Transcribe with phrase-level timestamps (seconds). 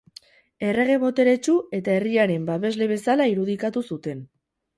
[0.69, 4.27] Errege boteretsu eta herriaren babesle bezala irudikatu zuten.